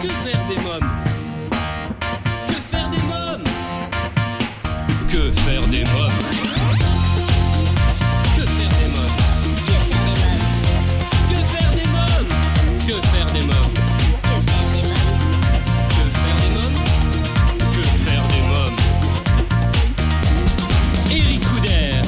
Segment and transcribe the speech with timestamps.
[0.00, 0.90] Que faire des mômes
[2.46, 3.42] Que faire des mômes
[5.08, 6.12] Que faire des mômes
[8.36, 9.16] Que faire des mômes
[11.28, 12.28] Que faire des mômes
[12.86, 13.74] Que faire des mômes
[15.90, 16.78] Que faire des mômes
[17.72, 18.76] Que faire des mômes
[21.10, 22.02] Eric Couder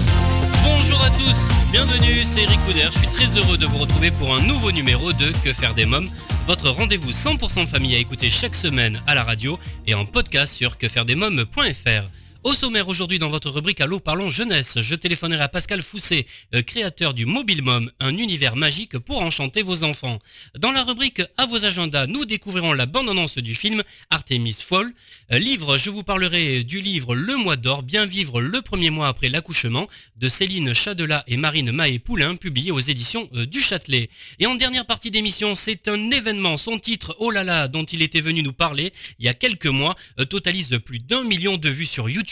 [0.62, 1.40] Bonjour à tous,
[1.72, 2.86] bienvenue, c'est Eric Couder.
[2.92, 5.86] Je suis très heureux de vous retrouver pour un nouveau numéro de Que faire des
[5.86, 6.06] mômes,
[6.46, 10.78] votre rendez-vous 100% famille à écouter chaque semaine à la radio et en podcast sur
[10.78, 12.19] quefairedesmômes.fr.
[12.42, 16.62] Au sommaire aujourd'hui dans votre rubrique Allô parlons jeunesse, je téléphonerai à Pascal Fousset, euh,
[16.62, 20.18] créateur du Mobile Mom, un univers magique pour enchanter vos enfants.
[20.58, 24.90] Dans la rubrique À vos agendas, nous découvrirons la bande-annonce du film Artemis Fall.
[25.32, 29.08] Euh, livre, je vous parlerai du livre Le mois d'or, bien vivre le premier mois
[29.08, 34.08] après l'accouchement de Céline Chadelat et Marine Mahé-Poulain, publié aux éditions euh, du Châtelet.
[34.38, 38.00] Et en dernière partie d'émission, c'est un événement, son titre Oh là là, dont il
[38.00, 39.94] était venu nous parler il y a quelques mois,
[40.30, 42.29] totalise plus d'un million de vues sur YouTube.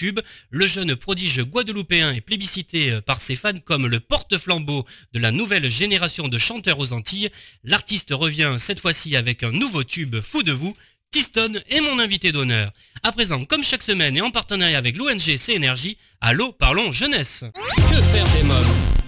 [0.51, 5.31] Le jeune prodige guadeloupéen est plébiscité euh, par ses fans comme le porte-flambeau de la
[5.31, 7.31] nouvelle génération de chanteurs aux Antilles.
[7.65, 10.75] L'artiste revient cette fois-ci avec un nouveau tube fou de vous.
[11.11, 12.71] Tiston est mon invité d'honneur.
[13.03, 17.45] À présent, comme chaque semaine et en partenariat avec l'ONG CNRJ, Allô, parlons jeunesse.
[17.55, 19.08] Que faire des mômes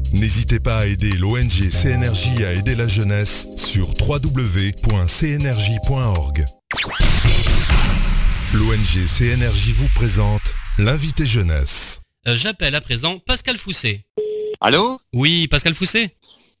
[0.13, 4.75] N'hésitez pas à aider l'ONG CNRJ à aider la jeunesse sur www.cnrj.org.
[8.53, 12.01] L'ONG CNRJ vous présente l'invité jeunesse.
[12.27, 14.03] Euh, J'appelle à présent Pascal Fousset.
[14.59, 14.99] Allô?
[15.13, 16.13] Oui, Pascal Fousset?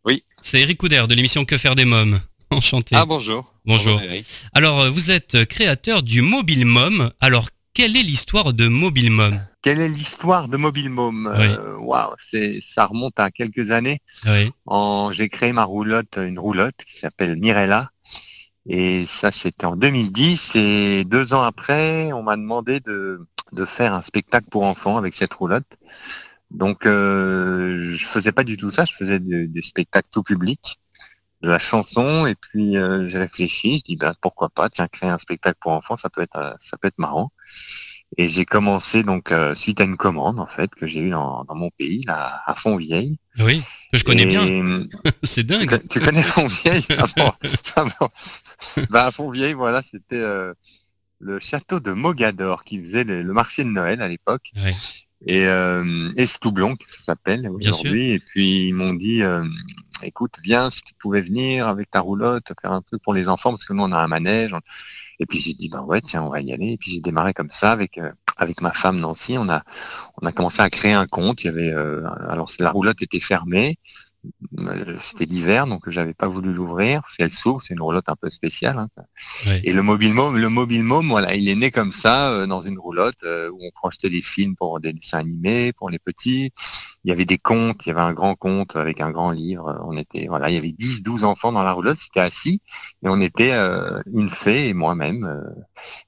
[0.05, 0.23] Oui.
[0.41, 2.21] C'est Eric Couder de l'émission Que faire des mômes?
[2.51, 2.95] Enchanté.
[2.95, 3.53] Ah bonjour.
[3.65, 4.01] Bonjour.
[4.01, 4.25] Eric.
[4.53, 7.11] Alors, euh, vous êtes créateur du Mobile Mom.
[7.19, 11.45] Alors, quelle est l'histoire de Mobile Mom Quelle est l'histoire de Mobile Mom Oui.
[11.47, 14.01] Euh, Waouh, c'est ça remonte à quelques années.
[14.25, 14.51] Oui.
[14.65, 17.91] En, j'ai créé ma roulotte, une roulotte qui s'appelle Mirella.
[18.67, 20.51] Et ça, c'était en 2010.
[20.55, 25.15] Et deux ans après, on m'a demandé de, de faire un spectacle pour enfants avec
[25.15, 25.67] cette roulotte.
[26.49, 28.85] Donc, euh, je faisais pas du tout ça.
[28.85, 30.79] Je faisais de- des spectacles tout public,
[31.41, 32.25] de la chanson.
[32.25, 33.77] Et puis, euh, j'ai réfléchi.
[33.79, 36.53] Je dis, ben, pourquoi pas Tiens, créer un spectacle pour enfants, ça peut être, euh,
[36.59, 37.31] ça peut être marrant.
[38.17, 41.45] Et j'ai commencé donc euh, suite à une commande en fait que j'ai eue dans,
[41.45, 43.17] dans mon pays, là, à Fontvieille.
[43.39, 43.63] Oui,
[43.93, 44.43] que je connais bien.
[45.23, 45.81] C'est dingue.
[45.89, 46.85] tu connais Fontvieille?
[46.97, 47.31] Ah bon,
[47.75, 48.09] ah bon.
[48.89, 50.53] Bah, à Fontvieille, voilà, c'était euh,
[51.19, 54.51] le château de Mogador qui faisait le, le marché de Noël à l'époque.
[54.57, 54.73] Ouais.
[55.25, 58.11] Et euh, qui ça s'appelle aujourd'hui.
[58.11, 59.45] Et puis ils m'ont dit, euh,
[60.03, 63.51] écoute, viens si tu pouvais venir avec ta roulotte, faire un truc pour les enfants,
[63.51, 64.55] parce que nous on a un manège.
[65.19, 66.71] Et puis j'ai dit, ben ouais, tiens, on va y aller.
[66.71, 69.37] Et puis j'ai démarré comme ça avec euh, avec ma femme Nancy.
[69.37, 69.63] On a
[70.21, 71.43] on a commencé à créer un compte.
[71.43, 73.77] Il y avait, euh, alors la roulotte était fermée.
[74.59, 77.01] Euh, C'était l'hiver, donc j'avais pas voulu l'ouvrir.
[77.19, 78.77] Elle s'ouvre, c'est une roulotte un peu spéciale.
[78.77, 78.87] hein.
[79.63, 82.61] Et le mobile mom, le mobile mom, voilà, il est né comme ça euh, dans
[82.61, 86.51] une roulotte euh, où on projetait des films pour des dessins animés pour les petits.
[87.03, 89.81] Il y avait des contes, il y avait un grand conte avec un grand livre.
[89.87, 92.61] On était, voilà, il y avait 10, 12 enfants dans la roulotte, c'était assis
[93.03, 95.23] et on était euh, une fée et moi-même.
[95.25, 95.41] euh,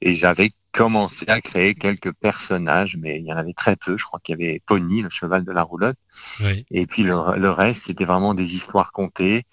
[0.01, 3.97] et j'avais commencé à créer quelques personnages, mais il y en avait très peu.
[3.97, 5.97] Je crois qu'il y avait Pony, le cheval de la roulotte.
[6.41, 6.65] Oui.
[6.71, 9.45] Et puis le, le reste, c'était vraiment des histoires contées,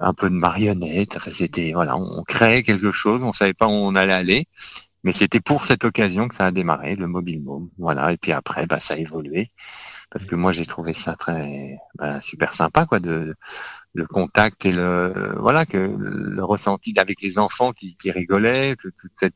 [0.00, 1.16] un peu de marionnettes.
[1.16, 4.48] Enfin, c'était voilà, on créait quelque chose, on savait pas où on allait aller,
[5.04, 7.70] mais c'était pour cette occasion que ça a démarré, le mobile mom.
[7.78, 8.12] Voilà.
[8.12, 9.52] Et puis après, bah, ça a évolué
[10.10, 13.34] parce que moi j'ai trouvé ça très bah, super sympa, quoi, de
[13.94, 18.88] le contact et le voilà que le ressenti avec les enfants qui, qui rigolaient, que
[18.88, 19.34] toute cette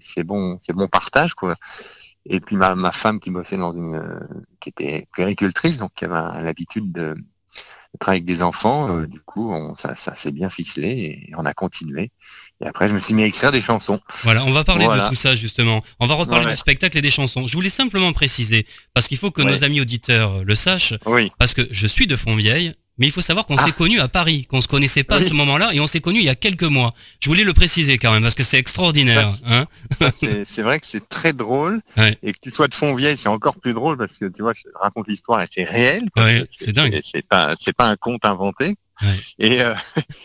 [0.00, 1.56] c'est- bon, c'est bon partage, quoi.
[2.26, 4.02] Et puis ma, ma femme qui bossait dans une,
[4.60, 7.14] qui était puéricultrice, donc qui avait l'habitude de,
[7.98, 10.88] travailler avec des enfants, euh, du coup on, ça, ça s'est bien ficelé
[11.28, 12.10] et on a continué.
[12.62, 14.00] Et après je me suis mis à écrire des chansons.
[14.22, 15.04] Voilà, on va parler Voilà.
[15.04, 15.82] de tout ça justement.
[15.98, 16.52] On va reparler Ouais.
[16.52, 17.46] du spectacle et des chansons.
[17.46, 19.50] Je voulais simplement préciser, parce qu'il faut que Ouais.
[19.50, 23.20] nos amis auditeurs le sachent, Oui, parce que je suis de Fontvieille, mais il faut
[23.22, 23.64] savoir qu'on Ah.
[23.64, 26.20] s'est connus à Paris, qu'on se connaissait pas à ce moment-là, et on s'est connus
[26.20, 26.92] il y a quelques mois.
[27.20, 29.34] Je voulais le préciser quand même, parce que c'est extraordinaire.
[29.44, 29.66] Hein
[30.20, 32.16] c'est vrai que c'est très drôle Ouais.
[32.22, 34.62] et que tu sois de Fontvieille, c'est encore plus drôle parce que tu vois, je
[34.80, 36.04] raconte l'histoire et c'est réel.
[36.16, 37.00] Ouais, c'est dingue.
[37.12, 38.76] C'est pas, c'est pas un conte inventé.
[39.38, 39.74] Et, euh,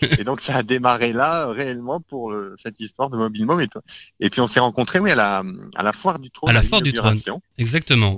[0.19, 3.67] et, donc ça a démarré là réellement pour cette histoire de Mobile Mom et,
[4.19, 5.43] et puis on s'est rencontrés oui à la
[5.75, 6.49] à la foire du trône.
[6.49, 7.19] À la foire du trône.
[7.57, 8.11] Exactement.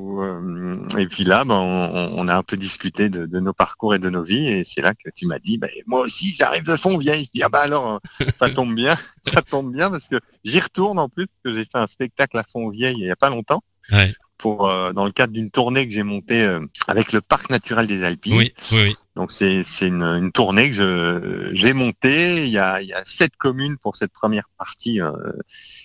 [0.97, 4.23] et puis là, ben, on, a un peu discuté de, nos parcours et de nos
[4.23, 7.25] vies et c'est là que tu m'as dit, ben, moi aussi j'arrive de fond vieille.
[7.25, 7.99] Je dis ah bah alors
[8.39, 8.97] ça tombe bien,
[9.33, 12.37] ça tombe bien parce que j'y retourne en plus parce que j'ai fait un spectacle
[12.37, 13.61] à fond vieille il y a pas longtemps.
[13.91, 17.49] Ouais pour euh, dans le cadre d'une tournée que j'ai montée euh, avec le parc
[17.49, 18.25] naturel des Alpes.
[18.27, 22.45] Oui, oui, Donc c'est une, une, tournée que j'ai montée.
[22.45, 25.11] Il y, a, il y a sept communes pour cette première partie euh,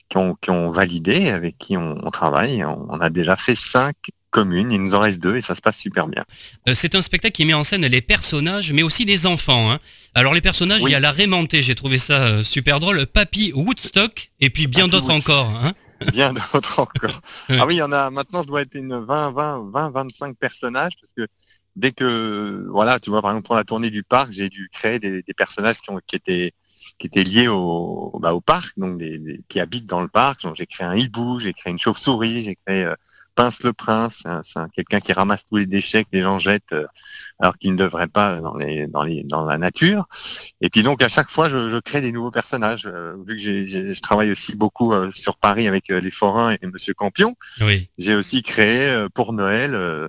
[0.09, 2.65] qui, ont, qui ont validé, avec qui on, on travaille.
[2.65, 3.97] On, a déjà fait cinq
[4.31, 6.25] communes, il nous en reste deux et ça se passe super bien.
[6.73, 9.71] c'est un spectacle qui met en scène les personnages, mais aussi les enfants.
[9.71, 9.79] Hein.
[10.15, 14.31] Alors les personnages, il y a la Rémentée, j'ai trouvé ça super drôle, Papy Woodstock
[14.41, 15.51] et puis bien d'autres encore.
[15.51, 15.75] Hein
[16.11, 17.21] bien d'autres encore.
[17.51, 20.37] ah oui, il y en a maintenant, je dois être une 20, 20, 20, 25
[20.37, 21.33] personnages parce que
[21.77, 24.99] dès que, voilà, tu vois, par exemple pour la tournée du parc, j'ai dû créer
[24.99, 26.53] des, personnages qui, ont, qui étaient
[26.99, 30.47] qui étaient liés au, bah, au parc, donc des, qui habitent dans le parc.
[30.55, 32.95] J'ai créé un hibou, j'ai créé une chauve-souris, j'ai créé euh,
[33.35, 36.87] Pince le Prince, c'est quelqu'un qui ramasse tous les déchets que les gens jettent euh,
[37.39, 40.07] alors qu'ils ne devraient pas dans, les, dans, les, dans la nature.
[40.61, 42.87] Et puis donc à chaque fois, je, crée des nouveaux personnages.
[42.87, 46.95] Euh, vu que je travaille aussi beaucoup euh, sur Paris avec les forains et Monsieur
[46.95, 47.91] Campion, oui.
[47.99, 50.09] j'ai aussi créé pour Noël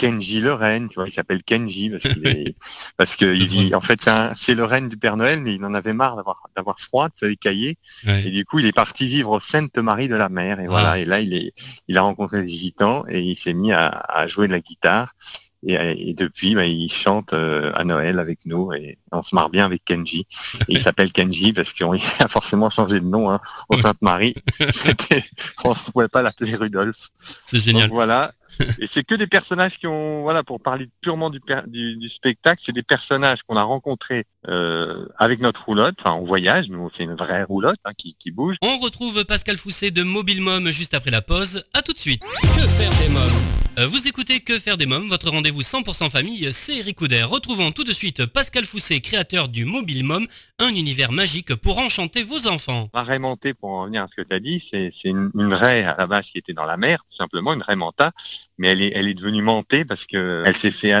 [0.00, 2.54] Kenji le reine, tu vois, il s'appelle Kenji parce qu'il
[2.96, 5.74] parce que il dit, en fait, c'est le reine du Père Noël, mais il en
[5.74, 7.76] avait marre d'avoir d'avoir froid, de se cailler,
[8.06, 11.04] et du coup, il est parti vivre au Sainte-Marie de la Mer, et voilà, et
[11.04, 11.52] là, il est,
[11.86, 15.14] il a rencontré des gitans et il s'est mis à, jouer de la guitare.
[15.62, 19.66] Et, depuis, bah, il chante euh, à Noël avec nous et on se marre bien
[19.66, 20.26] avec Kenji.
[20.68, 24.36] il s'appelle Kenji parce qu'on a forcément changé de nom hein, au Sainte-Marie.
[25.64, 26.96] on ne pouvait pas l'appeler Rudolf.
[27.44, 27.90] C'est génial.
[27.90, 28.32] voilà
[28.78, 32.72] et c'est que des personnages qui ont, voilà, pour parler purement du, du, spectacle, c'est
[32.72, 37.14] des personnages qu'on a rencontrés euh, avec notre roulotte, enfin en voyage, nous c'est une
[37.14, 38.56] vraie roulotte hein, qui, qui, bouge.
[38.62, 41.64] On retrouve Pascal Fousset de Mobile Mom juste après la pause.
[41.74, 42.22] À tout de suite.
[42.22, 43.59] Que faire des mômes?
[43.76, 46.98] Vous écoutez Que faire des mômes, votre rendez-vous 100% famille, c'est Eric.
[47.00, 50.26] Retrouvons tout de suite Pascal Fousset, créateur du Mobile Mom,
[50.58, 52.90] un univers magique pour enchanter vos enfants.
[52.92, 53.18] La raie
[53.58, 56.06] pour en revenir à ce que tu as dit, c'est une, une raie à la
[56.06, 58.12] base qui était dans la mer, tout simplement, une raie manta
[58.60, 60.92] mais elle est, devenue mentée parce que elle s'est fait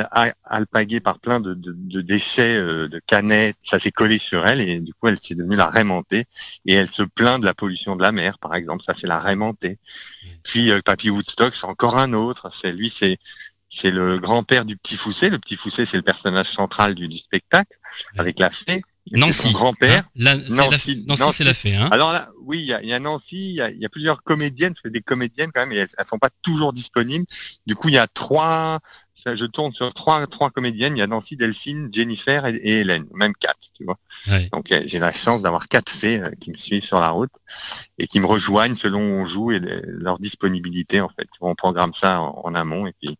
[0.44, 1.52] alpaguer par plein de,
[2.00, 5.56] déchets, euh, de canettes, ça s'est collé sur elle et du coup elle s'est devenue
[5.56, 6.24] la rémentée
[6.64, 9.20] et elle se plaint de la pollution de la mer, par exemple, ça c'est la
[9.20, 9.78] rémentée.
[10.42, 13.18] Puis euh, Papy Woodstock, c'est encore un autre, c'est lui, c'est
[13.72, 15.30] c'est le grand-père du petit Fousset.
[15.30, 17.78] Le petit Fousset, c'est le personnage central du, du spectacle,
[18.18, 18.82] avec la fée.
[19.12, 19.52] Nancy.
[19.52, 20.04] grand-père.
[20.20, 21.74] Hein Nancy, c'est la fée.
[21.74, 25.00] Hein Alors là, oui, il y a, Nancy, il y a, plusieurs comédiennes, c'est des
[25.00, 27.24] comédiennes quand même, et elles, ne sont pas toujours disponibles.
[27.66, 28.80] Du coup, il y a trois,
[29.24, 30.96] je tourne sur trois, trois comédiennes.
[30.96, 33.98] Il y a Nancy, Delphine, Jennifer et, Hélène, même quatre, tu vois.
[34.52, 37.32] Donc euh, j'ai la chance d'avoir quatre fées euh, qui me suivent sur la route
[37.98, 41.28] et qui me rejoignent selon où on joue et leur disponibilité en fait.
[41.40, 43.16] On programme ça en, amont et puis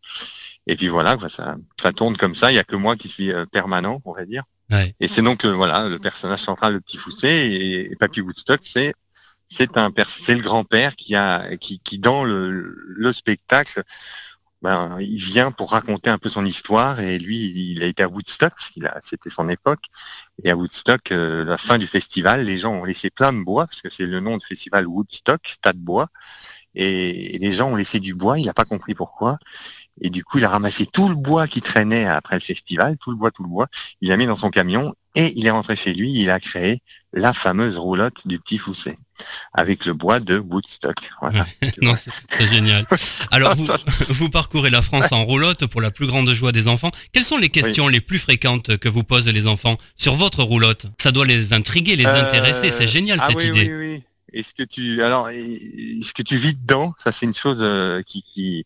[0.67, 2.53] et puis voilà, ça, ça tourne comme ça.
[2.53, 4.45] Il y a que moi qui suis euh, permanent, on va dire.
[5.01, 8.95] Et c'est donc euh, voilà le personnage central, le petit Fousset et, Papy Woodstock, c'est
[9.49, 13.83] c'est un c'est le grand-père qui a qui, qui dans le, le spectacle
[14.63, 18.09] ben, il vient pour raconter un peu son histoire et lui il a été à
[18.09, 18.53] Woodstock
[19.03, 19.87] c'était son époque.
[20.43, 23.67] Et à Woodstock euh, la fin du festival les gens ont laissé plein de bois
[23.67, 26.09] parce que c'est le nom du festival Woodstock tas de bois.
[26.75, 29.39] Et, et les gens ont laissé du bois il n'a pas compris pourquoi.
[30.01, 33.11] Et du coup, il a ramassé tout le bois qui traînait après le festival, tout
[33.11, 33.69] le bois, tout le bois.
[34.01, 36.13] Il l'a mis dans son camion et il est rentré chez lui.
[36.13, 38.97] Il a créé la fameuse roulotte du petit Fousset
[39.53, 40.97] avec le bois de Woodstock.
[41.21, 41.47] Voilà,
[41.83, 42.87] non, c'est génial.
[43.31, 43.67] Alors, vous,
[44.09, 46.91] vous, parcourez la France en roulotte pour la plus grande joie des enfants.
[47.13, 50.87] Quelles sont les questions les plus fréquentes que vous posent les enfants sur votre roulotte?
[51.01, 52.71] Ça doit les intriguer, les euh, intéresser.
[52.71, 53.73] C'est génial ah cette idée.
[53.73, 54.03] Oui, oui.
[54.33, 56.95] Est-ce que tu alors est-ce que tu vis dedans?
[56.99, 58.65] Ça, c'est une chose euh, qui, qui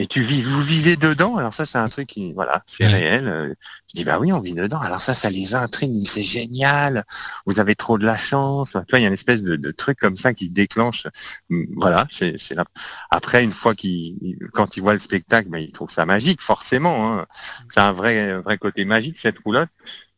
[0.00, 1.36] et tu vis, vous vivez dedans?
[1.38, 3.56] Alors ça, c'est un truc qui, voilà, c'est réel.
[3.88, 4.80] Je dis bah oui, on vit dedans.
[4.80, 6.08] Alors ça, ça les intrigue.
[6.08, 7.04] C'est génial.
[7.46, 8.72] Vous avez trop de la chance.
[8.72, 11.08] Tu vois, il y a une espèce de, truc comme ça qui se déclenche.
[11.50, 12.64] Hum, voilà, c'est là.
[13.10, 17.18] Après, une fois qu'il, quand il voit le spectacle, bah, il trouve ça magique, forcément.
[17.18, 17.26] Hein.
[17.68, 19.70] C'est un vrai, vrai côté magique cette roulotte.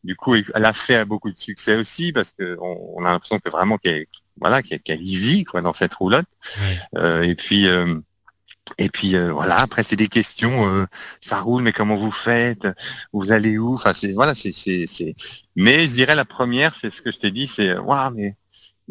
[0.03, 3.49] Du coup, elle a fait beaucoup de succès aussi parce que on, a l'impression que
[3.49, 4.05] vraiment qu'elle,
[4.39, 6.29] voilà, qu'elle y vit quoi dans cette roulotte.
[6.97, 7.67] Euh, et puis.
[7.67, 7.99] Euh,
[8.77, 10.85] et puis euh, voilà, après c'est des questions, euh,
[11.21, 12.67] ça roule, mais comment vous faites?
[13.13, 13.73] Vous allez où?
[13.73, 15.15] Enfin c'est voilà, c'est c'est
[15.55, 18.35] Mais je dirais la première, c'est ce que je t'ai dit, c'est waouh, mais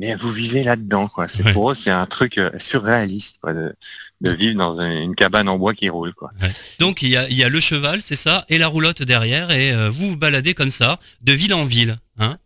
[0.01, 1.29] mais vous vivez là-dedans, quoi.
[1.29, 3.75] C'est pour eux, c'est un truc euh, surréaliste, quoi, de,
[4.23, 6.31] vivre dans une cabane en bois qui roule, quoi.
[6.79, 10.11] Donc il y a, le cheval, c'est ça, et la roulotte derrière, et euh, vous
[10.11, 12.37] vous baladez comme ça, de ville en ville, hein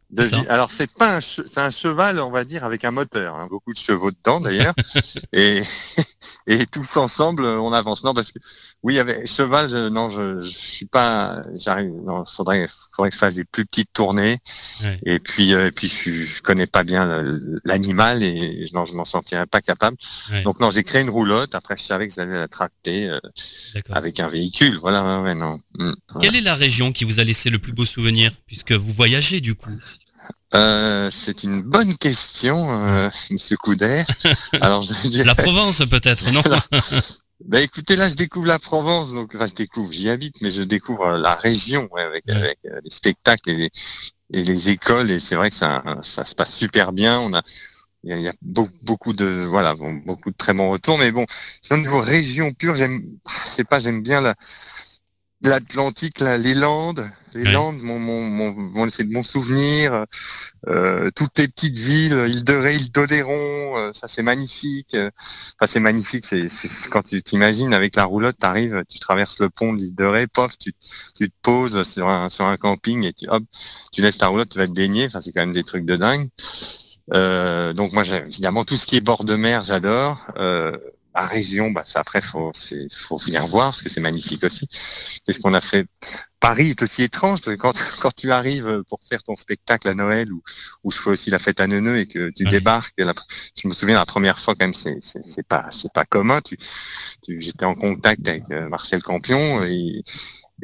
[0.48, 3.46] alors c'est pas un, c'est un cheval, on va dire, avec un moteur, hein.
[3.48, 4.74] beaucoup de chevaux dedans d'ailleurs,
[5.32, 5.62] et,
[6.46, 8.04] et tous ensemble on avance.
[8.04, 8.38] Non parce que
[8.84, 13.18] oui, avec cheval, je, non, je, je suis pas, j'arrive, non, faudrait, faudrait que je
[13.18, 14.40] fasse des plus petites tournées,
[15.06, 17.24] et puis, euh, et puis je, je, connais pas bien
[17.64, 19.96] l'animal et non, je m'en sentirais pas capable.
[20.44, 21.54] Donc non, j'ai créé une roulotte.
[21.54, 23.18] Après, je savais que j'allais la tracter euh,
[23.90, 24.78] avec un véhicule.
[24.80, 25.58] Voilà, non.
[25.78, 28.92] Mm, Quelle est la région qui vous a laissé le plus beau souvenir, puisque vous
[28.92, 29.70] voyagez du coup?
[30.54, 34.04] Euh, c'est une bonne question, euh, Monsieur Couder.
[34.60, 36.42] Alors, La Provence peut-être, non
[37.44, 40.62] Ben écoutez, là je découvre la Provence, donc enfin je découvre, j'y habite, mais je
[40.62, 43.70] découvre euh, la région avec, avec les spectacles et
[44.30, 47.20] les, écoles, et c'est vrai que ça, ça se passe super bien.
[47.20, 47.42] On a
[48.04, 51.24] il y a, beaucoup de voilà beaucoup de très bons retours, mais bon,
[51.70, 53.02] au niveau région pure, j'aime,
[53.46, 54.34] c'est pas, j'aime bien la
[55.44, 60.06] l'Atlantique, les Landes, les Landes, mon, mon, mon, c'est de mon souvenir,
[60.68, 64.96] euh, toutes les petites îles, île de Ré, île d'Oléron, euh, ça c'est magnifique.
[64.96, 66.48] Enfin c'est magnifique, c'est
[66.90, 70.04] quand tu t'imagines avec la roulotte, tu arrives, tu traverses le pont de l'île de
[70.04, 70.72] Ré, pof, tu,
[71.14, 73.42] tu te poses sur un, sur un camping et tu, hop,
[73.92, 75.96] tu laisses ta roulotte, tu vas te baigner, enfin c'est quand même des trucs de
[75.96, 76.28] dingue.
[77.12, 80.26] Euh, donc moi, évidemment, tout ce qui est bord de mer, j'adore.
[80.38, 80.72] Euh,
[81.22, 82.52] région, bah, ça, après, faut,
[82.92, 84.68] faut venir voir parce que c'est magnifique aussi.
[85.24, 85.86] Qu'est-ce qu'on a fait?
[86.40, 90.42] Paris est aussi étrange quand, quand tu arrives pour faire ton spectacle à Noël ou,
[90.82, 92.94] où je fais aussi la fête à Neuneu et que tu débarques.
[92.98, 96.40] je me souviens la première fois quand même, c'est, c'est, pas, c'est pas commun.
[96.42, 96.58] Tu,
[97.22, 100.02] tu j'étais en contact avec euh, Marcel Campion et,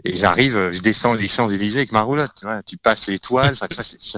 [0.04, 2.32] et j'arrive, euh, je descends les Champs-Élysées avec ma roulotte.
[2.38, 3.56] Tu, vois, tu passes l'étoile,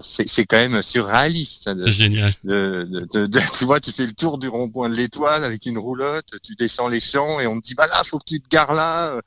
[0.05, 1.65] c'est quand même surréaliste.
[1.65, 2.33] C'est génial.
[2.43, 6.89] tu vois, tu fais le tour du rond-point de l'étoile avec une roulotte, tu descends
[6.89, 9.19] les champs et on te dit, bah là, faut que tu te gares là.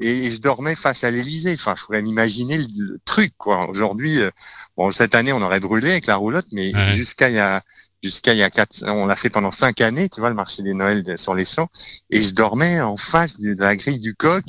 [0.00, 1.54] Et je dormais face à l'Élysée.
[1.54, 3.68] Enfin, je pourrais m'imaginer le, truc, quoi.
[3.68, 4.30] Aujourd'hui, euh,
[4.76, 7.62] bon, cette année, on aurait brûlé avec la roulotte, mais jusqu'à il y a
[8.02, 10.62] jusqu'à il y a quatre, on l'a fait pendant cinq années, tu vois, le marché
[10.62, 11.68] des Noëls sur les champs,
[12.10, 14.44] et je dormais en face de la grille du coq,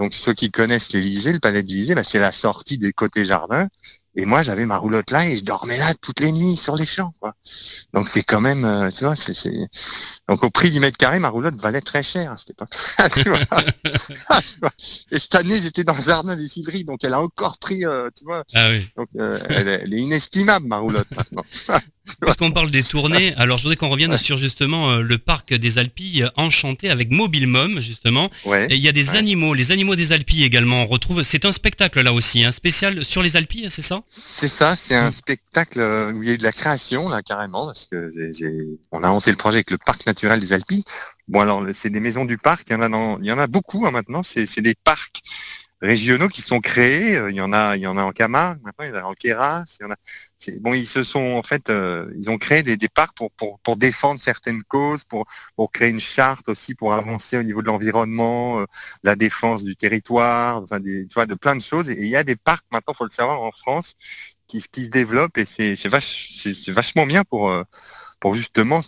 [0.00, 3.26] donc ceux qui connaissent l'Élysée, le palais de l'Élysée, bah, c'est la sortie des côtés
[3.26, 3.68] jardins.
[4.20, 6.84] Et moi, j'avais ma roulotte là et je dormais là toutes les nuits sur les
[6.84, 7.14] champs.
[7.20, 7.34] Quoi.
[7.94, 9.32] Donc c'est quand même, euh, tu vois, c'est,
[10.28, 12.68] donc au prix du mètre carré, ma roulotte valait très cher à cette époque.
[15.10, 18.10] et cette année, j'étais dans le jardin des Cidreries, donc elle a encore pris, euh,
[18.14, 18.44] tu vois.
[18.54, 18.90] Ah oui.
[18.94, 21.44] Donc euh, elle, est inestimable ma roulotte maintenant.
[22.20, 26.28] Puisqu'on parle des tournées, alors je voudrais qu'on revienne sur justement le parc des Alpilles
[26.34, 28.30] enchanté avec Mobile Mom justement.
[28.68, 30.82] Et il y a des animaux, les animaux des Alpilles également.
[30.82, 34.02] On retrouve, c'est un spectacle là aussi, un hein, spécial sur les Alpilles, c'est ça?
[34.12, 37.66] C'est ça, c'est un spectacle où il y a eu de la création, là, carrément,
[37.66, 38.10] parce que
[38.90, 40.84] on a lancé le projet avec le parc naturel des Alpes.
[41.28, 43.46] Bon, alors, c'est des maisons du parc, il y en a, il y en a
[43.46, 45.22] beaucoup hein, maintenant, c'est des parcs
[45.82, 47.16] régionaux qui sont créés.
[47.16, 49.04] Euh, il y en a, il y en a en Camargue, maintenant il y en
[49.04, 49.64] a en Queyras.
[50.46, 50.60] Il.
[50.60, 53.76] Bon, ils se sont en fait, euh, ils ont créé des, parcs pour, pour, pour
[53.76, 58.60] défendre certaines causes, pour, pour créer une charte aussi pour avancer au niveau de l'environnement,
[58.60, 58.66] euh,
[59.02, 61.90] la défense du territoire, enfin des, tu vois, de plein de choses.
[61.90, 63.96] Et il y a des parcs maintenant, faut le savoir, en France,
[64.46, 67.52] qui, qui se développent et c'est vache, vachement bien pour
[68.20, 68.80] pour justement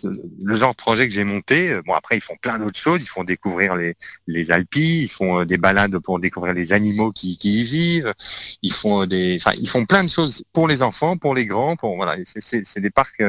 [0.45, 1.71] le genre de projet que j'ai monté.
[1.71, 3.03] Euh, bon, après, ils font plein d'autres choses.
[3.03, 3.95] Ils font découvrir les,
[4.27, 8.13] les ils font euh, des balades pour découvrir les animaux qui, qui y vivent.
[8.61, 11.47] Ils font euh, des, enfin, ils font plein de choses pour les enfants, pour les
[11.47, 11.77] grands.
[11.77, 13.23] Pour voilà, c'est des parcs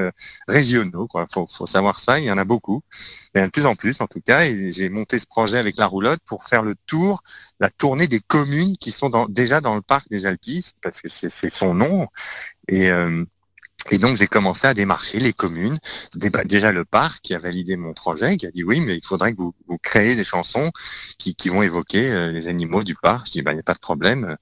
[0.47, 1.07] régionaux.
[1.07, 1.25] Quoi.
[1.31, 2.19] Faut, savoir ça.
[2.19, 2.83] Il y en a beaucoup.
[3.33, 4.43] Il y en a de plus en plus, en tout cas.
[4.43, 7.23] Et j'ai monté ce projet avec la roulotte pour faire le tour,
[7.61, 11.49] la tournée des communes qui sont déjà dans le parc des Alpilles, parce que c'est
[11.49, 12.07] son nom.
[12.67, 12.91] Et
[13.91, 15.79] et donc j'ai commencé à démarcher les communes,
[16.45, 19.33] déjà le parc qui a validé mon projet, qui a dit oui, mais il faudrait
[19.33, 20.71] que vous, vous créez des chansons
[21.17, 23.27] qui, vont évoquer euh, les animaux du parc.
[23.27, 24.37] Je dis bah il n'y a pas de problème.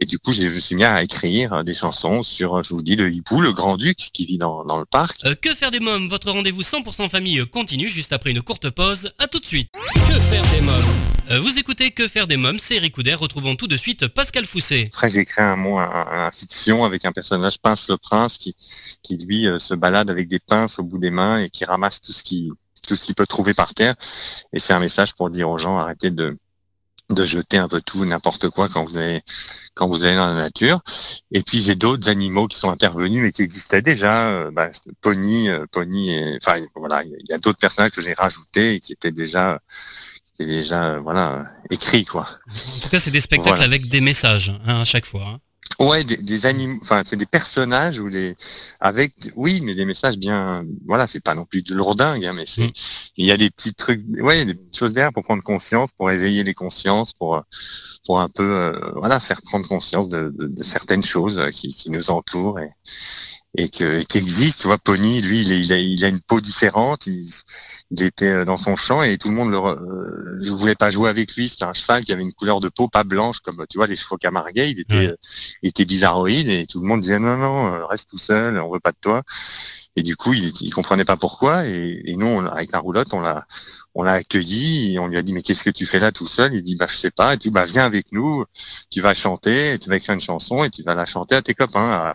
[0.00, 2.96] Et du coup je me suis mis à écrire des chansons sur, je vous dis,
[2.96, 5.24] le hibou, le grand-duc qui vit dans, le parc.
[5.24, 6.08] Euh, que faire des mômes?
[6.08, 9.12] Votre rendez-vous 100% famille continue juste après une courte pause.
[9.18, 9.70] À tout de suite.
[9.72, 11.17] Que faire des mômes?
[11.17, 13.14] euh, vous écoutez Que faire des mômes, c'est Eric Couder.
[13.14, 14.86] Retrouvons tout de suite Pascal Fousset.
[14.86, 18.56] Après, j'ai écrit un mot, un, fiction avec un personnage Pince le Prince qui,
[19.02, 22.00] qui lui euh, se balade avec des pinces au bout des mains et qui ramasse
[22.00, 22.50] tout ce qui
[22.86, 23.94] tout ce qu'il peut trouver par terre.
[24.54, 26.38] Et c'est un message pour dire aux gens arrêtez de
[27.10, 29.22] de jeter un peu tout, n'importe quoi quand vous allez
[29.74, 30.80] quand vous allez dans la nature.
[31.30, 34.28] Et puis j'ai d'autres animaux qui sont intervenus mais qui existaient déjà.
[34.30, 34.70] Euh, bah,
[35.02, 39.12] Pony, Pony, enfin voilà, il y a d'autres personnages que j'ai rajoutés et qui étaient
[39.12, 39.60] déjà
[40.38, 42.28] c'est déjà voilà écrit quoi.
[42.76, 45.26] En tout cas, c'est des spectacles avec des messages hein, à chaque fois.
[45.26, 45.38] Hein.
[45.80, 48.36] Ouais, des, animaux, enfin c'est des personnages ou des
[48.80, 52.46] avec oui, mais des messages bien voilà, c'est pas non plus de lourdingue, hein, mais
[52.46, 52.72] c'est mm.
[53.16, 56.10] il y a des petits trucs ouais, des petites choses derrière pour prendre conscience, pour
[56.10, 57.42] éveiller les consciences, pour
[58.06, 62.58] pour un peu euh, voilà, faire prendre conscience de, certaines choses qui, qui nous entourent
[62.58, 62.70] et,
[63.56, 64.60] et que, qui existe.
[64.60, 67.06] Tu vois, Pony, lui, il, a, il a une peau différente.
[67.06, 67.28] Il,
[67.90, 70.90] il, était euh, dans son champ et tout le monde le, euh, je voulais pas
[70.90, 71.48] jouer avec lui.
[71.48, 73.96] C'était un cheval qui avait une couleur de peau pas blanche comme tu vois les
[73.96, 74.70] chevaux camarguais.
[74.70, 75.16] Il était, euh,
[75.62, 78.80] il était bizarroïde et tout le monde disait non non, reste tout seul, on veut
[78.80, 79.22] pas de toi.
[79.96, 81.66] Et du coup, il, il comprenait pas pourquoi.
[81.66, 83.46] Et, et nous, avec la roulotte, on l'a,
[83.98, 86.28] on l'a accueilli et on lui a dit mais qu'est-ce que tu fais là tout
[86.28, 86.54] seul?
[86.54, 87.34] Il dit bah je sais pas.
[87.34, 88.44] Et tu bah viens avec nous,
[88.90, 91.52] tu vas chanter, tu vas écrire une chanson et tu vas la chanter à tes
[91.52, 92.12] copains,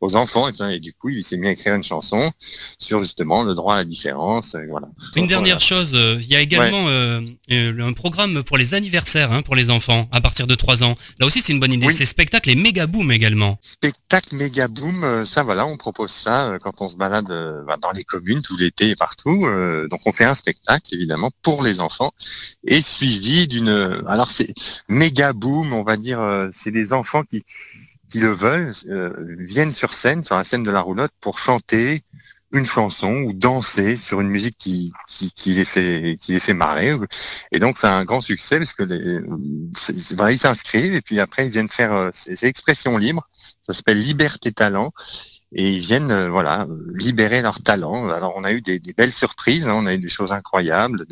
[0.00, 0.48] aux enfants.
[0.48, 2.32] Et, du coup il s'est mis à écrire une chanson
[2.80, 4.56] sur justement le droit à la différence.
[4.68, 4.88] voilà.
[5.14, 7.20] Une dernière chose, euh, il y a également euh,
[7.52, 10.96] euh, un programme pour les anniversaires hein, pour les enfants à partir de 3 ans.
[11.20, 11.90] Là aussi c'est une bonne idée.
[11.90, 13.60] C'est spectacle et méga boom également.
[13.62, 17.28] Spectacle méga boom, ça voilà, on propose ça quand on se balade
[17.64, 19.46] bah, dans les communes tout l'été et partout.
[19.88, 22.12] donc on fait un spectacle évidemment pour les enfants
[22.64, 24.52] et suivi d'une alors c'est
[24.88, 27.44] méga boom on va dire euh, c'est des enfants qui
[28.08, 32.02] qui le veulent euh, viennent sur scène sur la scène de la roulotte pour chanter
[32.52, 34.92] une chanson ou danser sur une musique qui,
[35.36, 36.96] qui, les fait qui les fait marrer.
[37.52, 39.20] Et donc c'est un grand succès parce que les,
[40.32, 43.28] ils s'inscrivent et puis après ils viennent faire euh, ces expressions libres.
[43.66, 44.92] Ça s'appelle Liberté Talent
[45.52, 48.08] et ils viennent euh, voilà libérer leur talent.
[48.10, 49.74] Alors on a eu des, belles surprises, hein.
[49.74, 51.06] on a eu des choses incroyables,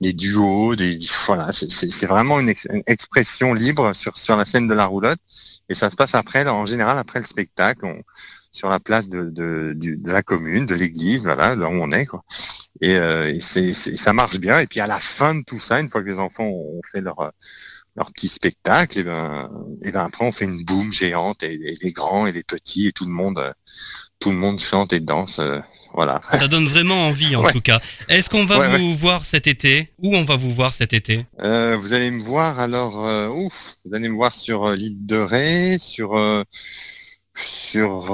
[0.00, 2.52] des, duos, des voilà, c'est vraiment une,
[2.86, 5.20] expression libre sur sur la scène de la roulotte
[5.68, 7.86] et ça se passe après, en général après le spectacle,
[8.52, 12.22] sur la place de, de, la commune, de l'église, voilà, là où on est quoi.
[12.80, 14.60] Et, euh, et ça marche bien.
[14.60, 17.00] Et puis à la fin de tout ça, une fois que les enfants ont fait
[17.00, 17.32] leur
[17.96, 19.50] leur petit spectacle, et ben,
[19.82, 22.92] et ben après on fait une boum géante et, les grands et les petits et
[22.92, 23.52] tout le monde, euh,
[24.18, 25.38] tout le monde chante et danse.
[25.38, 25.60] Euh,
[25.94, 26.20] voilà.
[26.32, 27.80] Ça donne vraiment envie en tout cas.
[28.08, 29.92] Est-ce qu'on va vous voir cet été?
[30.02, 31.24] Où on va vous voir cet été?
[31.40, 32.96] Euh, Vous allez me voir alors,
[33.32, 36.16] ouf, vous allez me voir sur l'île de Ré, sur
[37.36, 38.10] sur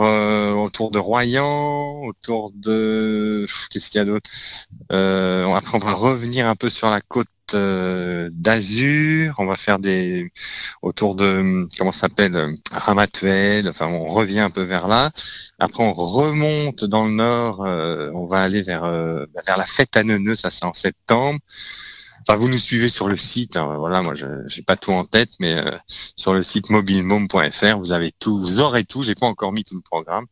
[0.57, 4.31] autour de Royan, autour de qu'est-ce qu'il y a d'autre?
[4.91, 10.33] Après on va revenir un peu sur la côte euh, d'Azur, on va faire des
[10.83, 15.11] autour de comment ça s'appelle Ramatuel, enfin on revient un peu vers là.
[15.59, 19.97] Après on remonte dans le nord, euh, on va aller vers euh, vers la fête
[19.97, 21.39] à Neuneu, ça c'est en septembre.
[22.27, 23.57] Enfin, vous nous suivez sur le site.
[23.57, 25.71] Hein, voilà, moi, je n'ai pas tout en tête, mais euh,
[26.17, 29.03] sur le site mobilemom.fr, vous avez tout, vous aurez tout.
[29.03, 30.27] J'ai pas encore mis tout le programme,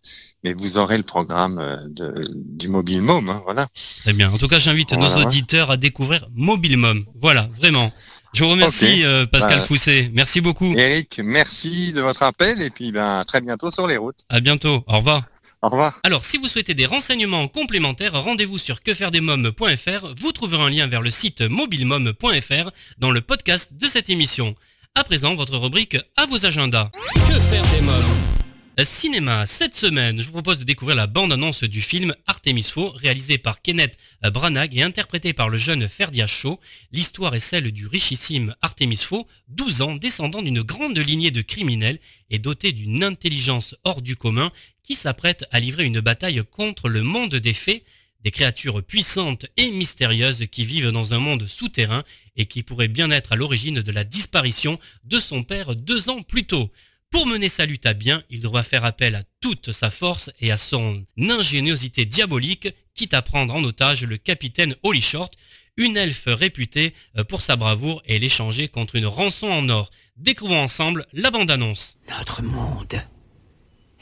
[0.45, 3.29] mais vous aurez le programme euh, de, du Mobile Mom.
[3.29, 3.69] Hein, voilà.
[4.03, 4.31] Très bien.
[4.31, 7.05] En tout cas, j'invite nos auditeurs à découvrir Mobile Mom.
[7.21, 7.93] Voilà, vraiment.
[8.35, 10.11] Je vous remercie, euh, Pascal bah, Fousset.
[10.13, 10.75] Merci beaucoup.
[10.77, 14.21] Eric, merci de votre appel et puis ben, à très bientôt sur les routes.
[14.29, 14.85] À bientôt.
[14.87, 15.23] Au revoir.
[15.63, 16.01] Au revoir.
[16.05, 20.15] Alors, si vous souhaitez des renseignements complémentaires, rendez-vous sur quefairedesmoms.fr.
[20.17, 24.55] Vous trouverez un lien vers le site mobilemom.fr dans le podcast de cette émission.
[24.95, 26.91] À présent, votre rubrique à vos agendas.
[27.15, 28.39] Que faire des mômes?
[28.85, 33.37] Cinéma, cette semaine, je vous propose de découvrir la bande-annonce du film Artemis Fowl, réalisé
[33.37, 36.61] par Kenneth Branagh et interprété par le jeune Ferdia Shaw.
[36.93, 41.99] L'histoire est celle du richissime Artemis Fowl, 12 ans, descendant d'une grande lignée de criminels
[42.31, 44.53] et doté d'une intelligence hors du commun,
[44.89, 47.83] qui s'apprête à livrer une bataille contre le monde des fées,
[48.25, 52.05] des créatures puissantes et mystérieuses qui vivent dans un monde souterrain
[52.37, 56.23] et qui pourraient bien être à l'origine de la disparition de son père deux ans
[56.23, 56.73] plus tôt.
[57.11, 60.51] Pour mener sa lutte à bien, il devra faire appel à toute sa force et
[60.51, 65.35] à son ingéniosité diabolique, quitte à prendre en otage le capitaine Holly Short,
[65.77, 69.91] une elfe réputée euh, pour sa bravoure et l'échanger contre une rançon en or.
[70.17, 71.99] Découvrons ensemble la bande-annonce.
[72.09, 73.03] Notre monde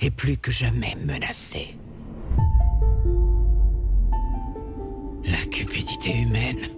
[0.00, 1.76] est plus que jamais menacé.
[5.24, 6.68] La cupidité humaine,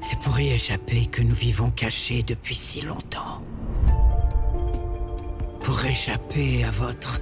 [0.00, 3.42] c'est pour y échapper que nous vivons cachés depuis si longtemps
[5.68, 7.20] pour échapper à votre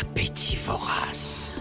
[0.00, 1.52] appétit vorace.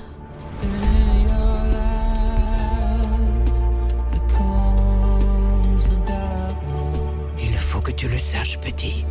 [7.38, 9.04] Il faut que tu le saches, petit.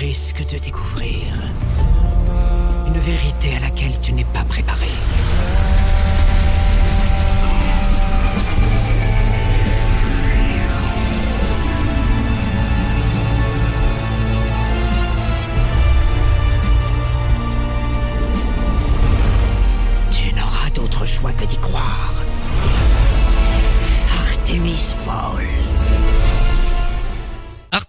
[0.00, 1.34] Prends le risque de découvrir
[2.86, 4.88] une vérité à laquelle tu n'es pas préparé.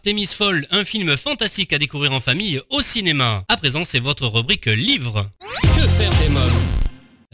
[0.03, 3.45] Artemis Fowl, un film fantastique à découvrir en famille au cinéma.
[3.47, 5.29] À présent, c'est votre rubrique livre.
[5.61, 6.49] Que faire des mômes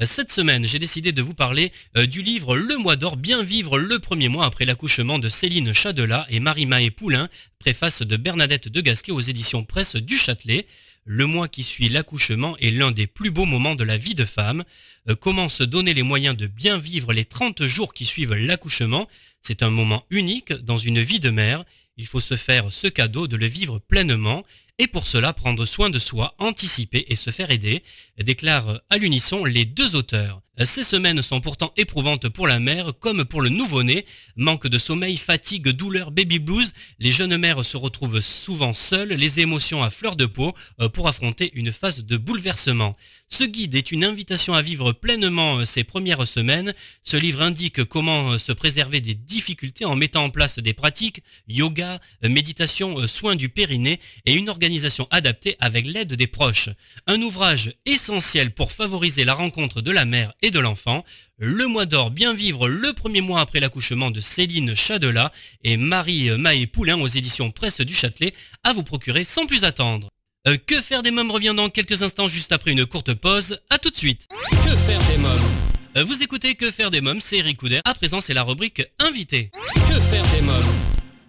[0.04, 3.80] cette semaine, j'ai décidé de vous parler euh, du livre Le mois d'or, bien vivre
[3.80, 8.82] le premier mois après l'accouchement de Céline Chadelat et Marie-Maë Poulain, préface de Bernadette de
[8.82, 10.68] Gasquet aux éditions Presse du Châtelet.
[11.06, 14.26] Le mois qui suit l'accouchement est l'un des plus beaux moments de la vie de
[14.26, 14.66] femme.
[15.10, 19.08] Euh, comment se donner les moyens de bien vivre les 30 jours qui suivent l'accouchement?
[19.42, 21.64] C'est un moment unique dans une vie de mère.
[21.98, 24.46] Il faut se faire ce cadeau de le vivre pleinement
[24.78, 27.84] et pour cela prendre soin de soi, anticiper et se faire aider,
[28.20, 30.42] déclarent à l'unisson les deux auteurs.
[30.66, 34.06] Ces semaines sont pourtant éprouvantes pour la mère comme pour le nouveau-né.
[34.38, 39.40] Manque de sommeil, fatigue, douleur, baby blues, les jeunes mères se retrouvent souvent seules, les
[39.40, 42.96] émotions à fleur de peau euh, pour affronter une phase de bouleversement.
[43.30, 46.74] Ce guide est une invitation à vivre pleinement ces euh, premières semaines.
[47.04, 51.22] Ce livre indique comment euh, se préserver des difficultés en mettant en place des pratiques,
[51.48, 56.70] yoga, méditation, soins du périnée et une organisation adaptée avec l'aide des proches.
[57.06, 61.04] Un ouvrage essentiel pour favoriser la rencontre de la mère et de l'enfant.
[61.38, 65.32] Le mois d'or, bien vivre le premier mois après l'accouchement de Céline Chadelat
[65.64, 68.34] et Marie Maé Poulain aux éditions Presse du Châtelet
[68.64, 70.10] à vous procurer sans plus attendre.
[70.48, 73.60] Euh, que faire des mômes revient dans quelques instants juste après une courte pause.
[73.70, 74.28] À tout de suite.
[74.50, 75.52] Que faire des mômes
[75.98, 77.82] euh, Vous écoutez Que faire des mômes, c'est Eric Couder.
[77.84, 79.52] À présent, c'est la rubrique Invité.
[79.74, 80.74] Que faire des mômes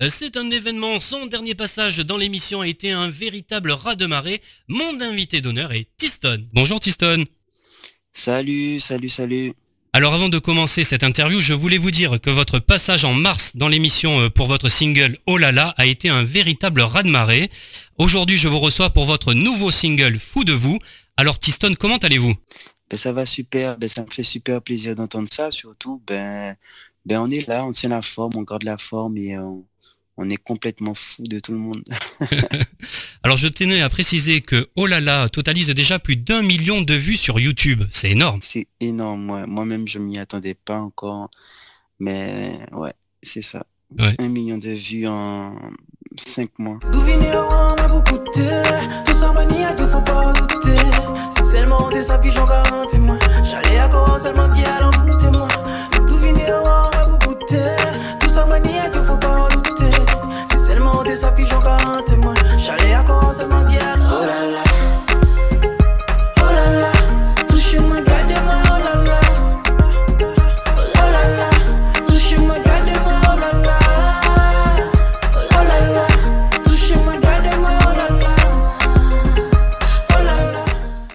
[0.00, 4.06] euh, c'est un événement, son dernier passage dans l'émission a été un véritable raz de
[4.06, 4.40] marée.
[4.68, 6.46] Mon invité d'honneur est Tiston.
[6.52, 7.24] Bonjour Tiston.
[8.12, 9.52] Salut, salut, salut.
[9.92, 13.56] Alors avant de commencer cette interview, je voulais vous dire que votre passage en mars
[13.56, 17.50] dans l'émission euh, pour votre single Oh là là a été un véritable raz-de-marée.
[17.96, 20.78] Aujourd'hui, je vous reçois pour votre nouveau single Fou de vous.
[21.16, 22.34] Alors Tiston, comment allez-vous?
[22.90, 26.54] Ben, ça va super, ben, ça me fait super plaisir d'entendre ça, surtout ben,
[27.06, 29.64] ben on est là, on tient la forme, on garde la forme et on,
[30.18, 31.82] on est complètement fou de tout le monde.
[33.22, 36.94] Alors je tenais à préciser que Oh là là totalise déjà plus d'un million de
[36.94, 37.84] vues sur YouTube.
[37.90, 38.40] C'est énorme.
[38.42, 41.30] C'est énorme, moi-même je m'y attendais pas encore.
[42.00, 43.64] Mais ouais, c'est ça.
[43.98, 45.56] Un million de vues en
[46.16, 46.78] cinq mois.
[46.92, 47.00] Tout
[49.14, 50.76] ça faut pas douter.
[51.36, 53.18] C'est seulement des qui j'en garantis moi.
[53.44, 54.90] J'allais à quoi seulement qui allons
[55.30, 55.48] moi.
[55.92, 56.97] Tout finir beaucoup de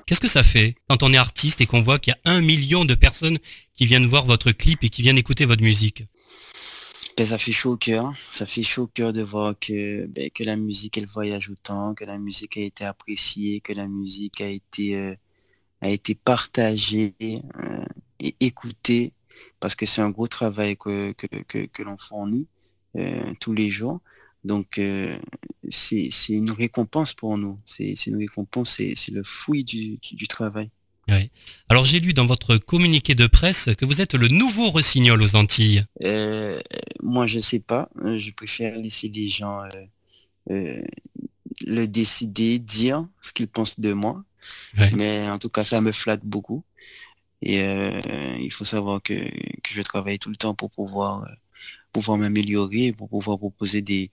[0.05, 2.41] Qu'est-ce que ça fait quand on est artiste et qu'on voit qu'il y a un
[2.41, 3.37] million de personnes
[3.73, 6.03] qui viennent voir votre clip et qui viennent écouter votre musique?
[7.15, 8.13] Ben, ça fait chaud au cœur.
[8.32, 11.93] Ça fait chaud au cœur de voir que, ben, que la musique, elle voyage autant,
[11.93, 15.15] que la musique a été appréciée, que la musique a été, euh,
[15.82, 17.86] a été partagée euh,
[18.19, 19.13] et écoutée,
[19.60, 22.47] parce que c'est un gros travail que, que, l'on fournit
[22.95, 24.02] euh, tous les jours.
[24.43, 24.80] Donc,
[25.69, 27.60] c'est une récompense pour nous.
[27.65, 30.69] C'est une récompense, c'est le fouille du travail.
[31.73, 35.36] Alors j'ai lu dans votre communiqué de presse que vous êtes le nouveau Rossignol aux
[35.36, 35.83] Antilles.
[36.03, 36.62] Euh,
[37.01, 37.89] moi je sais pas.
[37.95, 39.69] Je préfère laisser les gens euh,
[40.51, 40.83] euh,
[41.65, 44.23] le décider, dire ce qu'ils pensent de moi.
[44.93, 46.63] Mais en tout cas ça me flatte beaucoup.
[47.41, 47.62] Et
[48.39, 49.15] il faut savoir que,
[49.67, 51.27] je travaille tout le temps pour pouvoir
[51.91, 54.12] pouvoir m'améliorer, pour pouvoir proposer des,